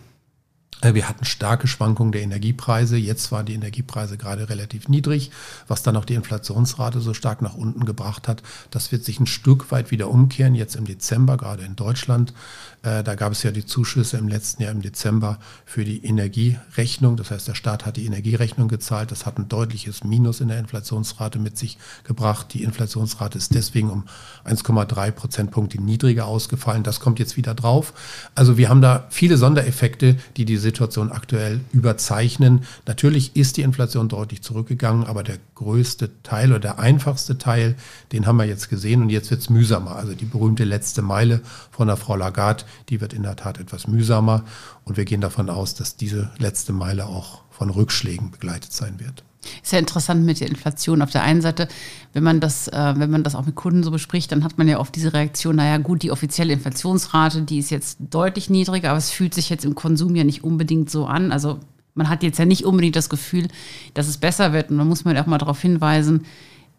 Äh, 0.85 0.95
wir 0.95 1.09
hatten 1.09 1.25
starke 1.25 1.67
Schwankungen 1.67 2.13
der 2.13 2.23
Energiepreise. 2.23 2.97
Jetzt 2.97 3.33
waren 3.33 3.47
die 3.47 3.55
Energiepreise 3.55 4.17
gerade 4.17 4.49
relativ 4.49 4.89
niedrig, 4.89 5.31
was 5.67 5.83
dann 5.83 5.97
auch 5.97 6.05
die 6.05 6.15
Inflationsrate 6.15 7.01
so 7.01 7.15
stark 7.15 7.43
nach 7.43 7.55
unten 7.55 7.85
gebracht 7.85 8.29
hat. 8.29 8.43
Das 8.71 8.93
wird 8.93 9.05
sich 9.05 9.19
ein 9.19 9.27
Stück 9.27 9.73
weit 9.73 9.91
wieder 9.91 10.11
umkehren, 10.11 10.55
jetzt 10.55 10.77
im 10.77 10.85
Dezember, 10.85 11.37
gerade 11.37 11.65
in 11.65 11.77
Deutschland. 11.77 12.35
Äh, 12.83 13.03
da 13.03 13.15
gab 13.15 13.33
es 13.33 13.43
ja 13.43 13.51
die 13.51 13.65
Zuschüsse 13.65 14.19
im 14.19 14.29
letzten 14.29 14.63
Jahr 14.63 14.73
im 14.73 14.83
Dezember 14.83 15.39
für 15.65 15.85
die 15.85 16.05
Energierechnung. 16.05 17.17
Das 17.17 17.31
heißt, 17.31 17.49
der 17.49 17.55
Staat 17.55 17.87
hat 17.87 17.97
die 17.97 18.05
Energierechnung 18.05 18.69
gezahlt. 18.69 19.11
Das 19.11 19.25
hat 19.25 19.39
ein 19.39 19.49
deutliches 19.49 20.05
Minus 20.05 20.41
in 20.41 20.49
der 20.49 20.59
Inflationsrate 20.59 21.39
mit 21.39 21.57
sich 21.57 21.79
gebracht. 22.05 22.53
Die 22.53 22.63
Inflationsrate 22.63 23.39
ist 23.39 23.55
deswegen 23.55 23.91
um 23.91 24.05
1,3 24.45 25.11
Prozentpunkte 25.13 25.83
niedriger 25.83 26.27
ausgefallen. 26.27 26.83
Das 26.83 27.01
kommt 27.01 27.19
jetzt 27.19 27.37
wieder 27.39 27.55
drauf. 27.55 27.95
Also 28.35 28.59
wir 28.59 28.69
haben 28.69 28.83
da 28.83 29.07
viele 29.09 29.39
Sondereffekte, 29.39 30.17
die 30.37 30.45
die 30.45 30.59
Situation 30.75 31.13
aktuell 31.13 31.61
überzeichnen. 31.73 32.65
Natürlich 32.87 33.37
ist 33.37 33.57
die 33.57 33.63
Inflation 33.63 34.09
deutlich 34.09 34.43
zurückgegangen, 34.43 35.05
aber 35.05 35.23
der 35.23 35.39
größte 35.55 36.11
Teil 36.25 36.51
oder 36.51 36.59
der 36.59 36.79
einfachste 36.81 37.39
Teil, 37.39 37.77
den 38.11 38.27
haben 38.27 38.39
wir 38.39 38.45
jetzt 38.45 38.69
gesehen 38.69 39.01
und 39.01 39.11
jetzt 39.11 39.31
wird 39.31 39.41
es 39.41 39.51
mühsamer. 39.51 39.95
Also 39.95 40.15
die 40.15 40.25
berühmte 40.25 40.65
letzte 40.65 41.01
Meile 41.01 41.41
von 41.71 41.87
der 41.87 41.97
Frau 41.97 42.17
Lagarde, 42.17 42.65
die 42.89 43.01
wird 43.01 43.13
in 43.13 43.23
der 43.23 43.37
Tat 43.37 43.61
etwas 43.61 43.87
mühsamer 43.87 44.45
und 44.85 44.97
wir 44.97 45.05
gehen 45.05 45.21
davon 45.21 45.49
aus, 45.49 45.75
dass 45.75 45.97
diese 45.97 46.31
letzte 46.39 46.73
Meile 46.73 47.07
auch 47.07 47.43
von 47.51 47.71
Rückschlägen 47.71 48.33
begleitet 48.33 48.73
sein 48.73 48.99
wird. 48.99 49.23
Ist 49.63 49.73
ja 49.73 49.79
interessant 49.79 50.25
mit 50.25 50.41
der 50.41 50.49
Inflation. 50.49 51.03
Auf 51.03 51.11
der 51.11 51.23
einen 51.23 51.41
Seite, 51.41 51.69
wenn 52.13 52.23
man 52.23 52.41
das, 52.41 52.69
äh, 52.69 52.95
wenn 52.97 53.11
man 53.11 53.23
das 53.23 53.35
auch 53.35 53.47
mit 53.47 53.55
Kunden 53.55 53.83
so 53.83 53.91
bespricht, 53.91 54.33
dann 54.33 54.45
hat 54.45 54.59
man 54.59 54.69
ja 54.69 54.79
oft 54.79 54.95
diese 54.95 55.13
Reaktion, 55.13 55.57
naja 55.57 55.79
gut, 55.79 56.03
die 56.03 56.11
offizielle 56.11 56.53
Inflationsrate, 56.53 57.43
die 57.43 57.59
ist 57.59 57.71
jetzt 57.71 57.99
deutlich 58.11 58.51
niedriger, 58.51 58.91
aber 58.91 58.99
es 58.99 59.11
fühlt 59.11 59.35
sich 59.35 59.51
jetzt 59.51 59.65
im 59.65 59.75
Konsum 59.75 60.15
ja 60.17 60.25
nicht 60.25 60.45
unbedingt 60.45 60.91
so 60.91 61.07
an. 61.07 61.33
Also 61.33 61.61
man 61.95 62.09
hat 62.09 62.23
jetzt 62.23 62.39
ja 62.39 62.45
nicht 62.45 62.65
unbedingt 62.65 62.97
das 62.97 63.09
Gefühl, 63.09 63.49
dass 63.95 64.09
es 64.09 64.19
besser 64.19 64.53
wird. 64.53 64.71
Und 64.71 64.79
da 64.79 64.85
muss 64.85 65.05
man 65.05 65.17
auch 65.17 65.27
mal 65.27 65.39
darauf 65.39 65.61
hinweisen, 65.61 66.25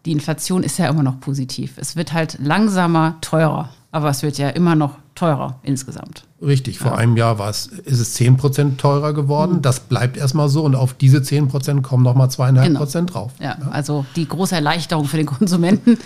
die 0.04 0.12
Inflation 0.12 0.62
ist 0.62 0.78
ja 0.78 0.88
immer 0.88 1.02
noch 1.02 1.20
positiv. 1.20 1.72
Es 1.76 1.96
wird 1.96 2.12
halt 2.12 2.38
langsamer 2.40 3.18
teurer, 3.20 3.70
aber 3.90 4.08
es 4.08 4.22
wird 4.22 4.38
ja 4.38 4.50
immer 4.50 4.76
noch 4.76 4.98
teurer 5.16 5.58
insgesamt. 5.62 6.24
Richtig, 6.40 6.78
vor 6.78 6.92
ja. 6.92 6.98
einem 6.98 7.16
Jahr 7.16 7.38
war 7.38 7.50
es, 7.50 7.66
ist 7.66 7.98
es 7.98 8.14
10 8.14 8.36
Prozent 8.36 8.80
teurer 8.80 9.12
geworden. 9.12 9.56
Mhm. 9.56 9.62
Das 9.62 9.80
bleibt 9.80 10.16
erstmal 10.16 10.48
so 10.48 10.62
und 10.62 10.74
auf 10.74 10.94
diese 10.94 11.22
10 11.22 11.48
Prozent 11.48 11.82
kommen 11.82 12.04
nochmal 12.04 12.30
zweieinhalb 12.30 12.68
genau. 12.68 12.80
Prozent 12.80 13.14
drauf. 13.14 13.32
Ja, 13.40 13.56
ja, 13.58 13.68
also 13.70 14.06
die 14.14 14.28
große 14.28 14.54
Erleichterung 14.54 15.06
für 15.06 15.16
den 15.16 15.26
Konsumenten 15.26 15.98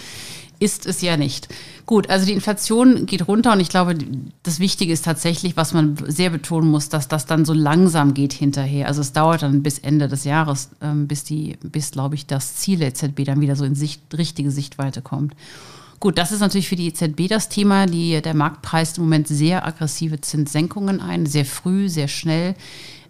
ist 0.60 0.86
es 0.86 1.00
ja 1.00 1.16
nicht. 1.16 1.48
Gut, 1.86 2.10
also 2.10 2.26
die 2.26 2.34
Inflation 2.34 3.06
geht 3.06 3.26
runter 3.26 3.54
und 3.54 3.60
ich 3.60 3.70
glaube, 3.70 3.96
das 4.42 4.60
Wichtige 4.60 4.92
ist 4.92 5.06
tatsächlich, 5.06 5.56
was 5.56 5.72
man 5.72 5.96
sehr 6.06 6.30
betonen 6.30 6.70
muss, 6.70 6.90
dass 6.90 7.08
das 7.08 7.26
dann 7.26 7.46
so 7.46 7.54
langsam 7.54 8.14
geht 8.14 8.34
hinterher. 8.34 8.86
Also 8.86 9.00
es 9.00 9.12
dauert 9.12 9.42
dann 9.42 9.62
bis 9.62 9.78
Ende 9.78 10.06
des 10.06 10.24
Jahres, 10.24 10.68
ähm, 10.82 11.08
bis 11.08 11.24
die, 11.24 11.56
bis, 11.62 11.90
glaube 11.90 12.14
ich, 12.14 12.26
das 12.26 12.56
Ziel 12.56 12.78
der 12.78 12.88
EZB 12.88 13.24
dann 13.24 13.40
wieder 13.40 13.56
so 13.56 13.64
in 13.64 13.74
Sicht, 13.74 14.02
richtige 14.16 14.50
Sichtweite 14.50 15.00
kommt. 15.00 15.34
Gut, 16.00 16.16
das 16.16 16.32
ist 16.32 16.40
natürlich 16.40 16.68
für 16.68 16.76
die 16.76 16.86
EZB 16.88 17.28
das 17.28 17.50
Thema. 17.50 17.84
Die, 17.84 18.22
der 18.22 18.32
Markt 18.32 18.62
preist 18.62 18.96
im 18.96 19.04
Moment 19.04 19.28
sehr 19.28 19.66
aggressive 19.66 20.18
Zinssenkungen 20.20 20.98
ein, 20.98 21.26
sehr 21.26 21.44
früh, 21.44 21.90
sehr 21.90 22.08
schnell. 22.08 22.54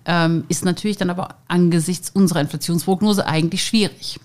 Ähm, 0.05 0.45
ist 0.49 0.65
natürlich 0.65 0.97
dann 0.97 1.09
aber 1.09 1.37
angesichts 1.47 2.11
unserer 2.11 2.41
Inflationsprognose 2.41 3.25
eigentlich 3.27 3.65
schwierig. 3.65 4.19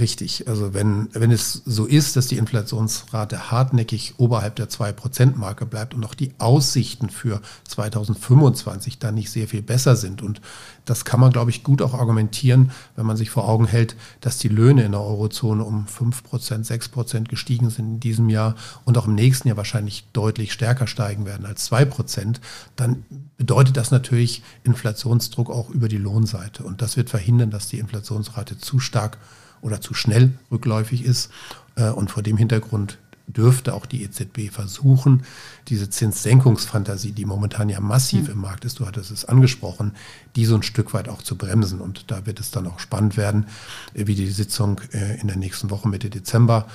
Richtig. 0.00 0.48
Also 0.48 0.74
wenn, 0.74 1.08
wenn 1.12 1.30
es 1.30 1.62
so 1.64 1.86
ist, 1.86 2.16
dass 2.16 2.26
die 2.26 2.36
Inflationsrate 2.36 3.52
hartnäckig 3.52 4.14
oberhalb 4.16 4.56
der 4.56 4.68
2%-Marke 4.68 5.66
bleibt 5.66 5.94
und 5.94 6.04
auch 6.04 6.14
die 6.14 6.32
Aussichten 6.38 7.10
für 7.10 7.40
2025 7.68 8.98
dann 8.98 9.14
nicht 9.14 9.30
sehr 9.30 9.46
viel 9.46 9.62
besser 9.62 9.94
sind. 9.94 10.20
Und 10.20 10.40
das 10.84 11.04
kann 11.04 11.20
man, 11.20 11.30
glaube 11.30 11.52
ich, 11.52 11.62
gut 11.62 11.80
auch 11.80 11.94
argumentieren, 11.94 12.72
wenn 12.96 13.06
man 13.06 13.16
sich 13.16 13.30
vor 13.30 13.48
Augen 13.48 13.66
hält, 13.66 13.94
dass 14.20 14.38
die 14.38 14.48
Löhne 14.48 14.82
in 14.82 14.92
der 14.92 15.00
Eurozone 15.00 15.62
um 15.62 15.86
5%, 15.86 16.66
6% 16.66 17.28
gestiegen 17.28 17.70
sind 17.70 17.86
in 17.86 18.00
diesem 18.00 18.28
Jahr 18.28 18.56
und 18.84 18.98
auch 18.98 19.06
im 19.06 19.14
nächsten 19.14 19.46
Jahr 19.46 19.56
wahrscheinlich 19.56 20.08
deutlich 20.12 20.52
stärker 20.52 20.88
steigen 20.88 21.24
werden 21.24 21.46
als 21.46 21.70
2%, 21.70 22.40
dann 22.74 23.04
bedeutet 23.36 23.76
das 23.76 23.92
natürlich 23.92 24.42
Inflationsdruck 24.64 25.50
auch 25.50 25.70
über 25.70 25.86
die 25.86 25.98
Lohnseite. 25.98 26.64
Und 26.64 26.82
das 26.82 26.96
wird 26.96 27.10
verhindern, 27.10 27.52
dass 27.52 27.68
die 27.68 27.78
Inflationsrate 27.78 28.58
zu 28.58 28.80
stark 28.80 29.18
oder 29.64 29.80
zu 29.80 29.94
schnell 29.94 30.32
rückläufig 30.52 31.04
ist. 31.04 31.30
Äh, 31.74 31.90
und 31.90 32.10
vor 32.10 32.22
dem 32.22 32.36
Hintergrund 32.36 32.98
dürfte 33.26 33.72
auch 33.72 33.86
die 33.86 34.04
EZB 34.04 34.52
versuchen, 34.52 35.24
diese 35.68 35.88
Zinssenkungsfantasie, 35.88 37.12
die 37.12 37.24
momentan 37.24 37.70
ja 37.70 37.80
massiv 37.80 38.24
mhm. 38.24 38.34
im 38.34 38.40
Markt 38.42 38.66
ist, 38.66 38.78
du 38.78 38.86
hattest 38.86 39.10
es 39.10 39.24
angesprochen, 39.24 39.92
die 40.36 40.44
so 40.44 40.54
ein 40.54 40.62
Stück 40.62 40.92
weit 40.92 41.08
auch 41.08 41.22
zu 41.22 41.36
bremsen. 41.36 41.80
Und 41.80 42.10
da 42.10 42.26
wird 42.26 42.38
es 42.38 42.50
dann 42.50 42.66
auch 42.66 42.78
spannend 42.78 43.16
werden, 43.16 43.46
äh, 43.94 44.06
wie 44.06 44.14
die 44.14 44.30
Sitzung 44.30 44.80
äh, 44.92 45.18
in 45.20 45.26
der 45.26 45.38
nächsten 45.38 45.70
Woche 45.70 45.88
Mitte 45.88 46.10
Dezember 46.10 46.68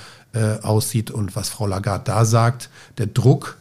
aussieht 0.62 1.10
und 1.10 1.36
was 1.36 1.50
Frau 1.50 1.65
Lagarde 1.65 2.03
da 2.05 2.24
sagt. 2.24 2.69
Der 3.00 3.08
Druck 3.08 3.58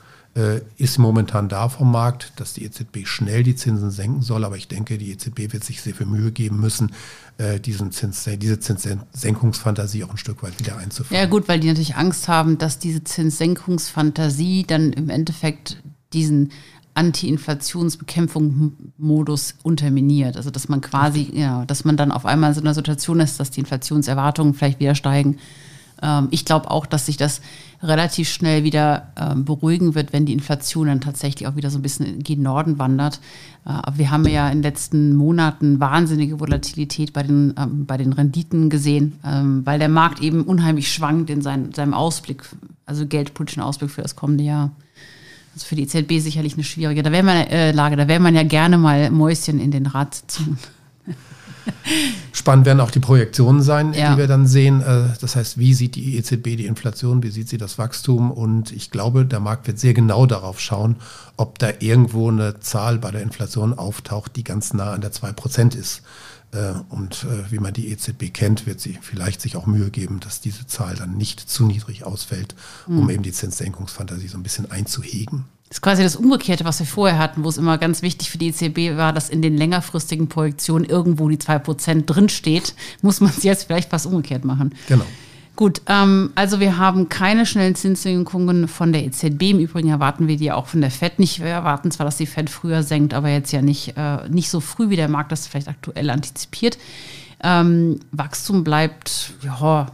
ist 0.77 0.99
momentan 0.99 1.49
da 1.49 1.69
vom 1.69 1.91
Markt, 1.91 2.33
dass 2.37 2.53
die 2.53 2.65
EZB 2.65 3.07
schnell 3.07 3.43
die 3.43 3.57
Zinsen 3.57 3.91
senken 3.91 4.23
soll. 4.23 4.45
Aber 4.45 4.57
ich 4.57 4.69
denke, 4.69 4.99
die 4.99 5.11
EZB 5.11 5.53
wird 5.53 5.65
sich 5.65 5.83
sehr 5.83 5.95
viel 5.95 6.07
Mühe 6.07 6.31
geben 6.31 6.61
müssen, 6.61 6.93
äh, 7.39 7.59
diesen 7.59 7.91
Zins, 7.93 8.29
diese 8.39 8.61
Zinssenkungsfantasie 8.61 10.05
auch 10.05 10.11
ein 10.11 10.17
Stück 10.17 10.43
weit 10.43 10.59
wieder 10.59 10.77
einzuführen. 10.77 11.21
Ja 11.21 11.27
gut, 11.29 11.49
weil 11.49 11.61
die 11.61 11.69
natürlich 11.69 11.97
Angst 11.97 12.29
haben, 12.29 12.59
dass 12.59 12.79
diese 12.79 13.03
Zinssenkungsfantasie 13.03 14.65
dann 14.67 14.93
im 14.93 15.09
Endeffekt 15.09 15.83
diesen 16.13 16.53
Anti-Inflationsbekämpfung-Modus 16.95 19.55
unterminiert. 19.63 20.37
Also 20.37 20.51
dass 20.51 20.69
man 20.69 20.81
quasi, 20.81 21.31
ja, 21.33 21.65
dass 21.65 21.85
man 21.85 21.97
dann 21.97 22.13
auf 22.13 22.27
einmal 22.27 22.51
in 22.51 22.55
so 22.55 22.61
einer 22.61 22.75
Situation 22.75 23.21
ist, 23.21 23.41
dass 23.41 23.51
die 23.51 23.61
Inflationserwartungen 23.61 24.55
vielleicht 24.55 24.81
wieder 24.81 24.95
steigen 24.95 25.39
ich 26.31 26.45
glaube 26.45 26.71
auch, 26.71 26.87
dass 26.87 27.07
sich 27.07 27.17
das 27.17 27.41
relativ 27.83 28.29
schnell 28.29 28.65
wieder 28.65 29.13
ähm, 29.17 29.45
beruhigen 29.45 29.95
wird, 29.95 30.13
wenn 30.13 30.27
die 30.27 30.33
Inflation 30.33 30.89
dann 30.89 31.01
tatsächlich 31.01 31.47
auch 31.47 31.57
wieder 31.57 31.71
so 31.71 31.79
ein 31.79 31.83
bisschen 31.83 32.23
gegen 32.23 32.43
Norden 32.43 32.79
wandert. 32.79 33.21
Äh, 33.65 33.71
aber 33.71 33.99
wir 33.99 34.11
haben 34.11 34.27
ja 34.27 34.49
in 34.49 34.59
den 34.59 34.63
letzten 34.63 35.15
Monaten 35.15 35.79
wahnsinnige 35.79 36.41
Volatilität 36.41 37.13
bei 37.13 37.23
den, 37.23 37.55
ähm, 37.57 37.87
bei 37.87 37.97
den 37.97 38.13
Renditen 38.13 38.69
gesehen, 38.69 39.19
weil 39.23 39.79
der 39.79 39.89
Markt 39.89 40.21
eben 40.21 40.43
unheimlich 40.43 40.93
schwankt 40.93 41.31
in 41.31 41.43
sein, 41.43 41.73
seinem 41.73 41.95
Ausblick, 41.95 42.43
also 42.87 43.07
geldpolitischen 43.07 43.63
Ausblick 43.63 43.91
für 43.91 44.03
das 44.03 44.17
kommende 44.17 44.45
Jahr. 44.45 44.71
Also 45.55 45.67
für 45.67 45.77
die 45.77 45.83
EZB 45.83 46.21
sicherlich 46.21 46.55
eine 46.55 46.65
schwierige 46.65 47.03
da 47.03 47.13
wäre 47.13 47.23
man, 47.23 47.37
äh, 47.49 47.73
Lage. 47.73 47.97
Da 47.97 48.09
wäre 48.09 48.21
man 48.21 48.35
ja 48.35 48.43
gerne 48.43 48.79
mal 48.79 49.11
Mäuschen 49.11 49.61
in 49.61 49.71
den 49.71 49.87
Ratssitzungen. 49.87 50.59
Spannend 52.33 52.67
werden 52.67 52.81
auch 52.81 52.91
die 52.91 53.01
Projektionen 53.01 53.63
sein, 53.63 53.93
ja. 53.93 54.13
die 54.13 54.19
wir 54.19 54.27
dann 54.27 54.47
sehen. 54.47 54.81
Äh, 54.81 55.09
das 55.21 55.37
heißt, 55.37 55.59
wie 55.59 55.75
sieht 55.75 55.95
die 55.95 56.17
EZB 56.17 56.57
die 56.57 56.67
Inflation, 56.67 57.23
wie 57.23 57.31
sieht 57.31 57.49
sie 57.49 57.59
das 57.59 57.79
Wachstum? 57.79 58.31
Und 58.31 58.73
ich 58.73 58.91
glaube, 58.91 59.27
der 59.27 59.41
Markt 59.41 59.67
wird 59.67 59.79
sehr 59.79 59.95
genau 59.95 60.27
darauf 60.27 60.61
schauen, 60.61 60.97
ob 61.37 61.59
da 61.59 61.71
irgendwo 61.81 62.31
eine 62.31 62.61
Zahl 62.61 62.99
bei 62.99 63.11
der 63.11 63.23
Inflation 63.23 63.75
auftaucht, 63.75 64.37
die 64.37 64.45
ganz 64.45 64.73
nah 64.73 64.93
an 64.93 65.01
der 65.01 65.13
2% 65.13 65.77
ist. 65.77 66.03
Äh, 66.53 66.73
und 66.89 67.25
äh, 67.25 67.51
wie 67.51 67.59
man 67.59 67.75
die 67.75 67.91
EZB 67.91 68.33
kennt, 68.33 68.67
wird 68.67 68.81
sie 68.81 68.99
vielleicht 69.01 69.41
sich 69.41 69.57
auch 69.57 69.67
Mühe 69.67 69.91
geben, 69.91 70.21
dass 70.21 70.41
diese 70.41 70.67
Zahl 70.67 70.95
dann 70.95 71.17
nicht 71.17 71.41
zu 71.41 71.67
niedrig 71.67 72.05
ausfällt, 72.05 72.55
um 72.87 73.05
mhm. 73.05 73.11
eben 73.11 73.23
die 73.23 73.33
Zinssenkungsfantasie 73.33 74.29
so 74.29 74.39
ein 74.39 74.43
bisschen 74.43 74.71
einzuhegen. 74.71 75.45
Das 75.69 75.79
ist 75.79 75.83
quasi 75.83 76.03
das 76.03 76.17
Umgekehrte, 76.17 76.65
was 76.65 76.79
wir 76.79 76.87
vorher 76.87 77.19
hatten, 77.19 77.45
wo 77.45 77.49
es 77.49 77.59
immer 77.59 77.77
ganz 77.77 78.01
wichtig 78.01 78.31
für 78.31 78.39
die 78.39 78.49
EZB 78.49 78.97
war, 78.97 79.13
dass 79.13 79.29
in 79.29 79.43
den 79.43 79.57
längerfristigen 79.57 80.29
Projektionen 80.29 80.89
irgendwo 80.89 81.29
die 81.29 81.37
2% 81.37 82.07
drinsteht, 82.07 82.75
muss 83.03 83.21
man 83.21 83.31
es 83.31 83.43
jetzt 83.43 83.65
vielleicht 83.65 83.91
fast 83.91 84.07
umgekehrt 84.07 84.47
machen. 84.47 84.75
Genau. 84.89 85.05
Gut, 85.57 85.83
ähm, 85.87 86.31
also 86.37 86.61
wir 86.61 86.79
haben 86.79 87.09
keine 87.09 87.45
schnellen 87.45 87.75
Zinssenkungen 87.75 88.69
von 88.69 88.93
der 88.93 89.05
EZB. 89.05 89.43
Im 89.51 89.59
Übrigen 89.59 89.89
erwarten 89.89 90.29
wir 90.29 90.37
die 90.37 90.53
auch 90.53 90.69
von 90.69 90.81
der 90.81 90.93
FED 90.93 91.19
nicht. 91.19 91.41
Wir 91.41 91.49
erwarten 91.49 91.91
zwar, 91.91 92.07
dass 92.07 92.17
die 92.17 92.27
FED 92.27 92.49
früher 92.49 92.85
senkt, 92.85 93.13
aber 93.13 93.29
jetzt 93.29 93.51
ja 93.51 93.61
nicht, 93.61 93.95
äh, 93.97 94.29
nicht 94.29 94.51
so 94.51 94.61
früh, 94.61 94.89
wie 94.89 94.97
der 94.97 95.09
Markt 95.09 95.33
das 95.33 95.49
vielleicht 95.49 95.67
aktuell 95.67 96.11
antizipiert. 96.11 96.79
Ähm, 97.43 97.99
Wachstum 98.13 98.63
bleibt 98.63 99.33
ja, 99.43 99.89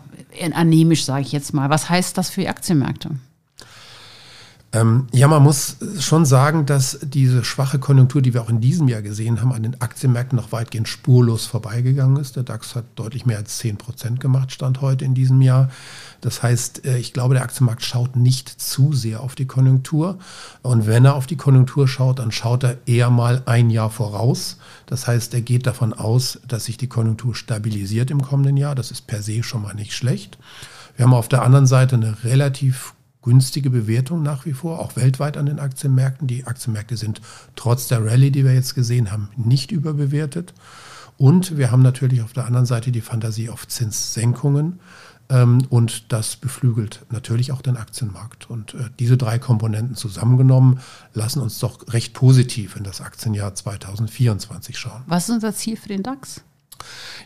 anämisch, 0.53 1.05
sage 1.05 1.23
ich 1.23 1.33
jetzt 1.33 1.55
mal. 1.55 1.71
Was 1.71 1.89
heißt 1.89 2.17
das 2.19 2.29
für 2.29 2.43
die 2.43 2.49
Aktienmärkte? 2.49 3.13
Ähm, 4.75 5.07
ja, 5.13 5.29
man 5.29 5.43
muss 5.43 5.77
schon 6.01 6.27
sagen, 6.27 6.67
dass 6.67 6.99
diese 7.01 7.45
schwache 7.45 7.79
Konjunktur, 7.79 8.21
die 8.21 8.35
wir 8.35 8.43
auch 8.43 8.49
in 8.49 8.61
diesem 8.61 8.89
Jahr 8.89 9.03
gesehen 9.03 9.41
haben, 9.41 9.53
an 9.53 9.63
den 9.63 9.81
Aktienmärkten 9.81 10.37
noch 10.37 10.51
weitgehend 10.51 10.89
spurlos 10.89 11.47
vorbeigegangen 11.47 12.17
ist. 12.17 12.35
Der 12.35 12.43
DAX 12.43 12.75
hat 12.75 12.85
deutlich 12.97 13.25
mehr 13.25 13.39
als 13.39 13.59
10 13.59 13.77
Prozent 13.77 14.19
gemacht, 14.19 14.51
stand 14.51 14.81
heute 14.81 15.05
in 15.05 15.15
diesem 15.15 15.41
Jahr. 15.43 15.71
Das 16.23 16.43
heißt, 16.43 16.87
äh, 16.87 16.99
ich 16.99 17.13
glaube, 17.13 17.35
der 17.35 17.45
Aktienmarkt 17.45 17.85
schaut 17.85 18.17
nicht 18.17 18.49
zu 18.49 18.93
sehr 18.93 19.21
auf 19.21 19.37
die 19.37 19.47
Konjunktur. 19.47 20.19
Und 20.63 20.89
wenn 20.89 21.05
er 21.05 21.15
auf 21.15 21.29
die 21.29 21.37
Konjunktur 21.37 21.87
schaut, 21.87 22.19
dann 22.19 22.33
schaut 22.33 22.65
er 22.65 22.79
eher 22.85 23.11
mal 23.11 23.43
ein 23.47 23.71
Jahr 23.71 23.91
voraus. 23.91 24.57
Das 24.87 25.07
heißt, 25.07 25.35
er 25.35 25.43
geht 25.43 25.69
davon 25.69 25.93
aus, 25.93 26.41
dass 26.49 26.65
sich 26.65 26.79
die 26.79 26.89
Konjunktur 26.89 27.37
stabilisiert 27.37 28.11
im 28.11 28.23
kommenden 28.23 28.57
Jahr. 28.57 28.75
Das 28.75 28.91
ist 28.91 29.07
per 29.07 29.23
se 29.23 29.45
schon 29.45 29.63
mal 29.63 29.75
nicht 29.75 29.93
schlecht. 29.93 30.37
Wir 30.97 31.05
haben 31.07 31.15
auf 31.15 31.29
der 31.29 31.43
anderen 31.43 31.67
Seite 31.67 31.95
eine 31.95 32.25
relativ 32.25 32.94
günstige 33.25 33.71
Bewertung 33.71 34.23
nach 34.23 34.45
wie 34.45 34.53
vor, 34.53 34.79
auch 34.79 34.97
weltweit 34.97 35.37
an 35.37 35.47
den 35.47 35.59
Aktienmärkten. 35.59 36.29
Die 36.29 36.47
Aktienmärkte 36.47 36.97
sind 36.97 37.21
trotz 37.57 37.89
der 37.89 38.05
Rallye, 38.05 38.31
die 38.31 38.45
wir 38.45 38.55
jetzt 38.55 38.75
gesehen 38.75 39.11
haben, 39.11 39.31
nicht 39.37 39.73
überbewertet. 39.73 40.55
Und 41.17 41.57
wir 41.57 41.71
haben 41.71 41.83
natürlich 41.83 42.23
auf 42.23 42.33
der 42.33 42.45
anderen 42.47 42.67
Seite 42.67 42.93
die 42.93 43.01
Fantasie 43.01 43.49
auf 43.49 43.67
Zinssenkungen. 43.67 44.79
Ähm, 45.31 45.67
und 45.71 46.13
das 46.13 46.37
beflügelt 46.37 47.07
natürlich 47.11 47.51
auch 47.51 47.63
den 47.63 47.79
Aktienmarkt. 47.79 48.51
Und 48.51 48.75
äh, 48.75 48.91
diese 48.99 49.17
drei 49.17 49.39
Komponenten 49.39 49.97
zusammengenommen 49.97 50.81
lassen 51.15 51.41
uns 51.41 51.59
doch 51.59 51.93
recht 51.93 52.13
positiv 52.13 52.77
in 52.77 52.85
das 52.85 53.01
Aktienjahr 53.01 53.55
2024 53.55 54.79
schauen. 54.79 55.03
Was 55.07 55.29
ist 55.29 55.35
unser 55.35 55.55
Ziel 55.55 55.77
für 55.77 55.89
den 55.89 56.03
DAX? 56.03 56.43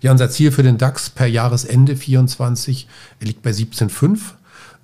Ja, 0.00 0.12
unser 0.12 0.30
Ziel 0.30 0.52
für 0.52 0.62
den 0.62 0.78
DAX 0.78 1.10
per 1.10 1.26
Jahresende 1.26 1.96
24 1.96 2.86
liegt 3.20 3.42
bei 3.42 3.50
17,5. 3.50 4.20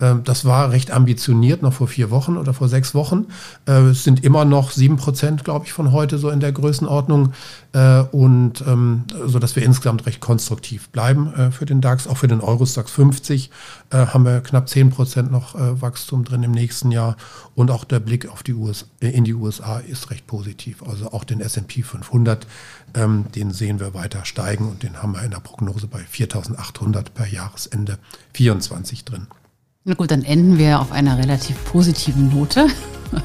Ähm, 0.01 0.23
das 0.25 0.45
war 0.45 0.71
recht 0.71 0.91
ambitioniert, 0.91 1.63
noch 1.63 1.73
vor 1.73 1.89
vier 1.89 2.11
Wochen 2.11 2.37
oder 2.37 2.55
vor 2.55 2.69
sechs 2.69 2.95
Wochen. 2.95 3.27
Äh, 3.67 3.91
es 3.91 4.05
sind 4.05 4.25
immer 4.25 4.45
noch 4.45 4.71
sieben 4.71 4.97
Prozent, 4.97 5.45
glaube 5.45 5.67
ich, 5.67 5.73
von 5.73 5.93
heute 5.93 6.19
so 6.19 6.31
in 6.31 6.41
der 6.41 6.53
Größenordnung. 6.53 7.33
Äh, 7.73 8.01
und 8.13 8.63
ähm, 8.67 9.05
so 9.27 9.39
dass 9.39 9.57
wir 9.57 9.63
insgesamt 9.63 10.07
recht 10.07 10.21
konstruktiv 10.21 10.89
bleiben 10.91 11.33
äh, 11.35 11.51
für 11.51 11.67
den 11.67 11.81
DAX. 11.81 12.07
Auch 12.07 12.19
für 12.19 12.29
den 12.29 12.41
Eurostox 12.41 12.91
50 12.91 13.51
haben 13.91 14.25
wir 14.25 14.41
knapp 14.41 14.69
zehn 14.69 14.91
Prozent 14.91 15.31
noch 15.31 15.55
Wachstum 15.55 16.25
drin 16.25 16.43
im 16.43 16.51
nächsten 16.51 16.91
Jahr. 16.91 17.17
Und 17.55 17.71
auch 17.71 17.85
der 17.85 18.01
Blick 18.01 18.29
auf 18.29 18.43
die 18.43 18.55
US 18.55 18.87
in 19.01 19.25
die 19.25 19.35
USA 19.35 19.79
ist 19.79 20.11
recht 20.11 20.27
positiv. 20.27 20.83
Also 20.83 21.13
auch 21.13 21.23
den 21.23 21.41
S&P 21.41 21.83
500, 21.83 22.47
ähm, 22.95 23.27
den 23.35 23.53
sehen 23.53 23.81
wir 23.81 23.95
weiter 23.95 24.25
steigen 24.25 24.69
und 24.69 24.83
den 24.83 25.03
haben 25.03 25.13
wir 25.13 25.23
in 25.23 25.31
der 25.31 25.39
Prognose 25.39 25.87
bei 25.87 26.01
4.800 26.01 27.11
per 27.15 27.27
Jahresende 27.27 27.99
24 28.33 29.05
drin. 29.05 29.27
Na 29.87 29.93
gut, 29.93 30.11
dann 30.11 30.25
enden 30.25 30.57
wir 30.57 30.81
auf 30.81 30.93
einer 30.93 31.19
relativ 31.19 31.63
positiven 31.67 32.35
Note. 32.35 32.69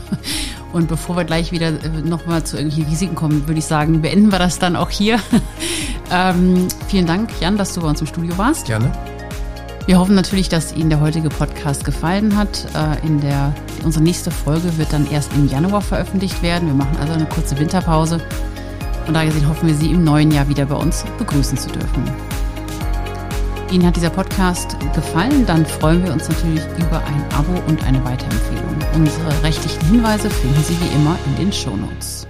Und 0.73 0.89
bevor 0.89 1.15
wir 1.15 1.23
gleich 1.23 1.53
wieder 1.53 1.67
äh, 1.67 2.01
nochmal 2.03 2.43
zu 2.43 2.57
irgendwelchen 2.57 2.91
Risiken 2.91 3.15
kommen, 3.15 3.47
würde 3.47 3.59
ich 3.59 3.65
sagen, 3.65 4.01
beenden 4.01 4.29
wir 4.33 4.39
das 4.39 4.59
dann 4.59 4.75
auch 4.75 4.89
hier. 4.89 5.21
ähm, 6.11 6.67
vielen 6.89 7.05
Dank, 7.05 7.29
Jan, 7.39 7.57
dass 7.57 7.73
du 7.73 7.81
bei 7.81 7.87
uns 7.87 8.01
im 8.01 8.07
Studio 8.07 8.37
warst. 8.37 8.65
Gerne. 8.65 8.91
Wir 9.85 9.97
hoffen 9.97 10.15
natürlich, 10.15 10.49
dass 10.49 10.75
Ihnen 10.75 10.89
der 10.89 10.99
heutige 10.99 11.29
Podcast 11.29 11.85
gefallen 11.85 12.35
hat. 12.35 12.67
Äh, 12.75 13.07
in 13.07 13.21
der, 13.21 13.53
unsere 13.85 14.03
nächste 14.03 14.29
Folge 14.29 14.77
wird 14.77 14.91
dann 14.91 15.09
erst 15.09 15.31
im 15.35 15.47
Januar 15.47 15.81
veröffentlicht 15.81 16.43
werden. 16.43 16.67
Wir 16.67 16.75
machen 16.75 16.97
also 16.99 17.13
eine 17.13 17.25
kurze 17.25 17.57
Winterpause. 17.57 18.19
Von 19.05 19.13
daher 19.13 19.29
gesehen 19.29 19.47
hoffen 19.47 19.69
wir, 19.69 19.75
Sie 19.75 19.91
im 19.91 20.03
neuen 20.03 20.29
Jahr 20.29 20.49
wieder 20.49 20.65
bei 20.65 20.75
uns 20.75 21.05
begrüßen 21.19 21.57
zu 21.57 21.69
dürfen. 21.69 22.03
Ihnen 23.71 23.85
hat 23.85 23.95
dieser 23.95 24.09
Podcast 24.09 24.75
gefallen, 24.95 25.45
dann 25.45 25.65
freuen 25.65 26.03
wir 26.03 26.11
uns 26.11 26.27
natürlich 26.27 26.63
über 26.77 27.03
ein 27.05 27.23
Abo 27.35 27.53
und 27.67 27.83
eine 27.83 28.03
Weiterempfehlung. 28.03 28.75
Unsere 28.95 29.43
rechtlichen 29.43 29.81
Hinweise 29.87 30.29
finden 30.29 30.63
Sie 30.63 30.75
wie 30.81 30.95
immer 30.95 31.17
in 31.27 31.35
den 31.35 31.53
Show 31.53 31.75
Notes. 31.75 32.28